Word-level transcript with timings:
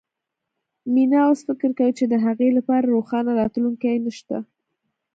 مينه 0.93 1.17
اوس 1.27 1.39
فکر 1.47 1.69
کوي 1.77 1.91
چې 1.99 2.05
د 2.07 2.13
هغې 2.25 2.49
لپاره 2.57 2.91
روښانه 2.95 3.31
راتلونکی 3.41 3.93
نه 4.05 4.11
شته 4.17 4.37